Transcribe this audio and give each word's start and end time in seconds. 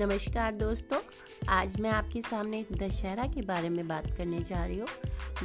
नमस्कार 0.00 0.54
दोस्तों, 0.54 0.98
आज 1.48 1.80
मैं 1.80 1.90
आपके 1.90 2.20
सामने 2.22 2.66
दशहरा 2.72 3.26
के 3.26 3.42
बारे 3.42 3.68
में 3.68 3.88
बात 3.88 4.16
करने 4.16 4.42
जा 4.42 4.66
रही 4.66 4.78
हूँ। 4.78 4.88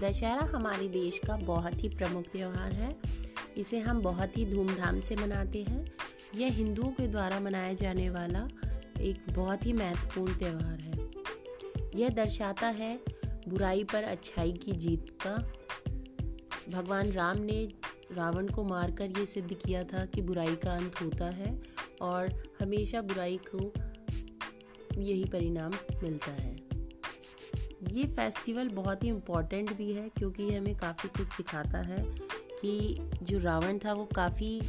दशहरा 0.01 0.41
हमारे 0.41 0.87
देश 0.87 1.19
का 1.27 1.35
बहुत 1.37 1.83
ही 1.83 1.89
प्रमुख 1.89 2.23
त्यौहार 2.23 2.71
है। 2.73 2.95
इसे 3.57 3.79
हम 3.79 4.01
बहुत 4.01 4.37
ही 4.37 4.45
धूमधाम 4.45 5.01
से 5.01 5.15
मनाते 5.15 5.63
हैं। 5.63 5.91
यह 6.35 6.51
हिंदुओं 6.51 6.89
के 6.89 7.07
द्वारा 7.07 7.39
मनाया 7.39 7.73
जाने 7.73 8.09
वाला 8.09 8.47
एक 9.01 9.33
बहुत 9.33 9.65
ही 9.65 9.73
महत्वपूर्ण 9.73 10.37
त्यौहार 10.37 10.79
है। 10.79 11.11
यह 11.95 12.09
दर्शाता 12.09 12.67
है 12.67 12.99
बुराई 13.47 13.83
पर 13.83 14.03
अच्छाई 14.03 14.51
की 14.51 14.71
जीत 14.71 15.17
का। 15.27 15.37
भगवान 16.71 17.11
राम 17.11 17.37
ने 17.37 17.73
रावण 18.11 18.47
को 18.47 18.63
मारकर 18.63 19.19
ये 19.19 19.25
सिद्ध 19.25 19.53
किया 19.53 19.83
था 19.83 20.05
कि 20.05 20.21
बुराई 20.21 20.55
का 20.55 20.73
अंत 20.73 21.01
होता 21.01 21.25
है 21.25 21.61
और 22.01 22.53
हमेशा 22.61 23.01
बुराई 23.01 23.39
को 23.55 23.73
यही 24.97 25.25
परिणाम 25.25 25.71
मिलता 26.03 26.31
है। 26.31 26.55
ये 27.91 28.05
फेस्टिवल 28.07 28.69
बहुत 28.69 29.03
ही 29.03 29.09
इम्पोर्टेंट 29.09 29.73
भी 29.77 29.91
है 29.93 30.09
क्योंकि 30.09 30.49
हमें 30.55 30.75
काफ़ी 30.75 31.09
कुछ 31.09 31.27
सिखाता 31.27 31.79
है 31.79 32.03
कि 32.61 32.97
जो 33.23 33.39
रावण 33.39 33.77
था 33.77 33.93
वो 33.93 34.05
काफ़ी 34.05 34.59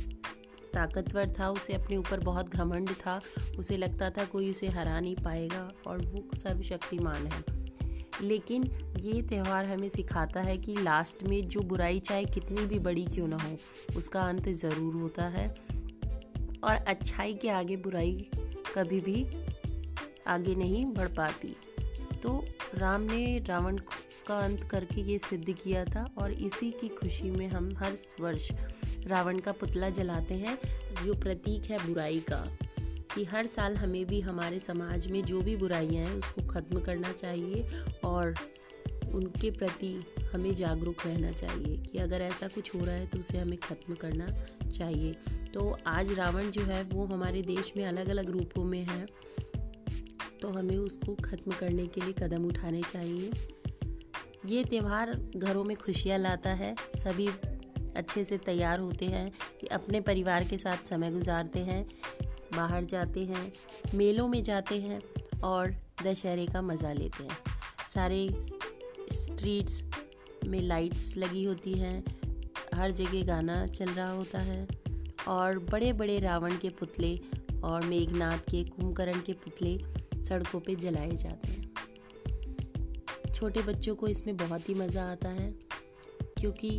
ताकतवर 0.74 1.32
था, 1.38 1.48
उसे 1.50 1.72
अपने 1.72 1.96
ऊपर 1.96 2.20
बहुत 2.20 2.48
घमंड 2.48 2.90
था, 2.90 3.20
उसे 3.58 3.76
लगता 3.76 4.10
था 4.10 4.24
कोई 4.24 4.50
उसे 4.50 4.68
हरा 4.68 4.98
नहीं 5.00 5.16
पाएगा 5.16 5.70
और 5.86 6.02
वो 6.06 6.24
सर्वशक्तिमान 6.34 7.26
है। 7.26 7.44
लेकिन 8.22 8.64
ये 8.98 9.22
त्यौहार 9.22 9.66
हमें 9.66 9.88
सिखाता 9.88 10.40
है 10.40 10.56
कि 10.58 10.74
लास्ट 10.74 11.22
में 11.22 11.48
जो 11.48 11.60
बुराई 11.60 12.00
चाहे 12.00 12.24
कितनी 12.24 12.66
भी 12.66 12.78
बड़ी 12.78 13.04
क्यों 13.04 13.28
ना 13.28 13.36
हो, 13.36 13.56
उसका 13.96 14.22
अंत 14.22 14.48
ज़रूर 14.48 14.94
होता 14.94 15.24
है 15.28 15.48
और 16.64 16.74
अच्छाई 16.74 17.34
के 17.34 17.48
आगे 17.48 17.76
बुराई 17.76 18.28
कभी 18.76 19.00
भी 19.00 19.24
आगे 20.26 20.54
नहीं 20.54 20.84
बढ़ 20.86 21.08
पाती। 21.08 21.54
तो 22.22 22.44
राम 22.74 23.02
ने 23.02 23.38
रावण 23.38 23.76
का 24.28 24.38
अंत 24.38 24.62
करके 24.62 25.00
ये 25.00 25.18
सिद्ध 25.18 25.52
किया 25.52 25.84
था 25.84 26.04
और 26.18 26.32
इसी 26.32 26.70
की 26.70 26.88
खुशी 26.88 27.30
में 27.30 27.46
हम 27.48 27.70
हर 27.76 27.96
वर्ष 28.20 28.50
रावण 29.06 29.38
का 29.38 29.52
पुतला 29.52 29.90
जलाते 29.90 30.34
हैं, 30.34 30.58
जो 31.04 31.14
प्रतीक 31.14 31.70
है 31.70 31.78
बुराई 31.86 32.20
का, 32.20 32.44
कि 33.14 33.24
हर 33.24 33.46
साल 33.46 33.76
हमें 33.76 34.04
भी 34.06 34.20
हमारे 34.20 34.58
समाज 34.58 35.06
में 35.06 35.22
जो 35.22 35.40
भी 35.40 35.56
बुराइयाँ 35.56 36.06
हैं, 36.06 36.16
उसको 36.16 36.46
ख़त्म 36.46 36.80
करना 36.80 37.12
चाहिए 37.12 37.66
और 38.04 38.34
उनके 39.14 39.50
प्रति 39.50 39.94
हमें 40.32 40.54
जागरूक 40.54 41.06
रहना 41.06 41.30
चाहिए, 41.32 41.76
कि 41.76 41.98
अगर 41.98 42.22
ऐसा 42.22 42.48
कुछ 42.48 42.74
हो 42.74 42.84
रहा 42.84 42.94
है 42.94 43.06
तो 43.06 43.18
उसे 43.18 43.38
हमें 43.38 43.58
ख़त्म 43.58 43.94
करना 43.94 44.26
चाहिए। 44.70 45.12
तो 45.54 45.76
आज 45.86 46.12
रावण 46.12 46.50
जो 46.50 46.62
है, 46.62 46.82
वो 46.82 47.04
हमारे 47.06 47.42
देश 47.42 47.72
में 47.76 47.84
अलग 47.84 48.08
अलग 48.08 48.30
रूपों 48.30 48.64
में 48.64 48.82
है। 48.84 49.06
हमें 50.56 50.76
उसको 50.76 51.14
ख़त्म 51.14 51.52
करने 51.52 51.86
के 51.86 52.00
लिए 52.00 52.12
कदम 52.12 52.44
उठाने 52.44 52.82
चाहिए। 52.82 53.30
ये 54.46 54.64
त्यौहार 54.64 55.14
घरों 55.36 55.64
में 55.64 55.76
खुशियाँ 55.76 56.18
लाता 56.18 56.50
है। 56.50 56.74
सभी 56.96 57.28
अच्छे 57.96 58.24
से 58.24 58.38
तैयार 58.38 58.80
होते 58.80 59.06
हैं, 59.06 59.30
अपने 59.72 60.00
परिवार 60.00 60.44
के 60.44 60.58
साथ 60.58 60.88
समय 60.88 61.10
गुजारते 61.10 61.58
हैं, 61.58 61.84
बाहर 62.56 62.84
जाते 62.84 63.24
हैं, 63.24 63.52
मेलों 63.94 64.28
में 64.28 64.42
जाते 64.42 64.80
हैं 64.80 65.00
और 65.44 65.74
दशहरे 66.04 66.46
का 66.46 66.62
मज़ा 66.62 66.92
लेते 66.92 67.24
हैं। 67.24 67.38
सारे 67.94 68.28
स्ट्रीट्स 69.12 69.82
में 70.48 70.60
लाइट्स 70.60 71.16
लगी 71.16 71.44
होती 71.44 71.72
हैं, 71.72 72.04
हर 72.74 72.90
जगह 72.90 73.26
गाना 73.26 73.66
चल 73.66 73.90
रहा 73.90 74.10
होता 74.10 74.38
है 74.38 74.66
और 75.28 75.58
बड़े 75.58 75.92
बड़े 75.92 76.18
रावण 76.18 76.56
के 76.56 76.68
पुतले 76.68 77.18
और 77.64 77.86
मेघनाथ 77.86 78.38
के 78.38 78.62
कुंभकर्ण 78.64 79.20
के 79.20 79.32
पुतले 79.32 79.76
सड़कों 80.28 80.60
पे 80.60 80.74
जलाए 80.76 81.16
जाते 81.16 81.50
हैं। 81.50 81.64
छोटे 83.32 83.62
बच्चों 83.62 83.94
को 83.94 84.08
इसमें 84.08 84.36
बहुत 84.36 84.68
ही 84.68 84.74
मज़ा 84.74 85.04
आता 85.04 85.28
है, 85.30 85.50
क्योंकि 86.38 86.70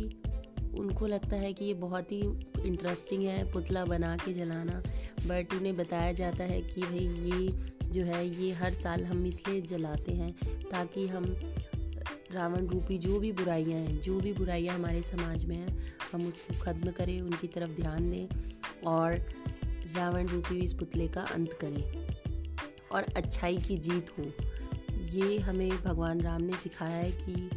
उनको 0.78 1.06
लगता 1.06 1.36
है 1.36 1.52
कि 1.52 1.64
ये 1.64 1.74
बहुत 1.74 2.12
ही 2.12 2.20
इंटरेस्टिंग 2.64 3.22
है 3.22 3.50
पुतला 3.52 3.84
बना 3.84 4.16
के 4.16 4.32
जलाना। 4.32 4.82
बट 5.26 5.54
उन्हें 5.54 5.76
बताया 5.76 6.12
जाता 6.12 6.44
है 6.44 6.60
कि 6.62 6.82
भाई 6.82 6.98
ये 6.98 7.48
जो 7.88 8.02
है, 8.04 8.26
ये 8.28 8.52
हर 8.52 8.72
साल 8.74 9.04
हम 9.04 9.24
इसलिए 9.26 9.60
जलाते 9.62 10.12
हैं 10.12 10.32
ताकि 10.70 11.06
हम 11.08 11.24
रावण 12.32 12.66
रूपी 12.66 12.98
जो 12.98 13.18
भी 13.20 13.32
बुराइयाँ 13.32 13.80
हैं, 13.80 14.00
जो 14.00 14.18
भी 14.20 14.32
बुराइयाँ 14.32 14.74
हमारे 14.74 15.02
समाज 15.02 15.44
में 15.44 15.56
हैं, 15.56 15.96
हम 16.12 16.26
उसको 16.28 16.54
ख़त्म 16.60 16.90
करें, 16.90 17.20
उनकी 17.20 17.46
तरफ़ 17.46 17.70
ध्यान 17.70 18.10
दें 18.10 18.28
और 18.86 19.14
रावण 19.96 20.28
रूपी 20.28 20.58
इस 20.58 20.74
पुतले 20.74 21.08
का 21.08 21.22
अंत 21.34 21.52
करें। 21.52 21.82
और 22.92 23.06
अच्छाई 23.16 23.56
की 23.56 23.76
जीत 23.78 24.10
हो। 24.18 24.24
ये 25.12 25.38
हमें 25.38 25.70
भगवान 25.70 26.20
राम 26.20 26.42
ने 26.42 26.52
सिखाया 26.52 26.96
है 26.96 27.10
कि 27.10 27.50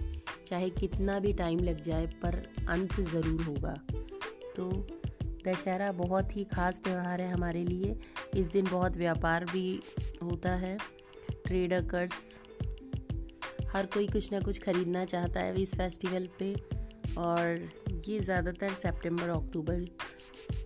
चाहे 0.48 0.70
कितना 0.70 1.20
भी 1.20 1.34
टाइम 1.34 1.60
लग 1.60 1.82
जाए, 1.82 2.06
पर 2.06 2.36
अंत 2.70 3.00
ज़रूर 3.02 3.42
होगा। 3.42 3.74
तो 4.56 4.70
दशहरा 5.48 5.92
बहुत 5.92 6.36
ही 6.38 6.44
ख़ास 6.44 6.80
त्यौहार 6.84 7.22
है 7.22 7.32
हमारे 7.32 7.64
लिए। 7.64 7.96
इस 8.36 8.48
दिन 8.48 8.66
बहुत 8.66 8.98
व्यापार 8.98 9.46
भी 9.46 9.82
होता 10.24 10.52
है। 10.56 10.78
ट्रेडर्स 11.46 12.40
हर 13.74 13.86
कोई 13.86 14.08
कुछ 14.08 14.32
ना 14.32 14.40
कुछ 14.40 14.62
ख़रीदना 14.62 15.06
चाहता 15.06 15.40
है 15.40 15.62
इस 15.62 15.76
फेस्टिवल 15.76 16.28
पे। 16.40 16.54
और 17.18 17.70
ये 18.08 18.20
ज़्यादातर 18.20 18.74
सितंबर 18.74 19.30
अक्टूबर 19.30 19.80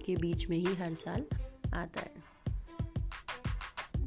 के 0.06 0.16
बीच 0.16 0.50
में 0.50 0.58
ही 0.58 0.76
हर 0.76 0.94
साल 0.96 1.26
आता 1.74 2.02
है। 2.02 2.25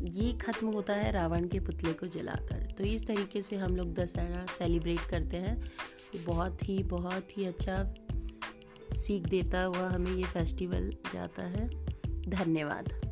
ये 0.02 0.32
ख़त्म 0.32 0.66
होता 0.66 0.94
है 0.94 1.12
रावण 1.12 1.48
के 1.48 1.60
पुतले 1.60 1.92
को 1.92 2.06
जलाकर। 2.06 2.70
तो 2.78 2.84
इस 2.84 3.06
तरीके 3.06 3.42
से 3.42 3.56
हम 3.56 3.76
लोग 3.76 3.94
दशहरा 3.94 4.46
सेलिब्रेट 4.58 5.00
करते 5.10 5.36
हैं। 5.36 5.72
बहुत 6.26 6.68
ही 6.68 6.82
बहुत 6.82 7.38
ही 7.38 7.44
अच्छा 7.44 7.94
सीख 8.96 9.22
देता 9.22 9.62
हुआ 9.62 9.88
हमें 9.88 10.12
ये 10.12 10.24
फेस्टिवल 10.24 10.90
जाता 11.14 11.42
है। 11.42 11.68
धन्यवाद। 12.28 13.07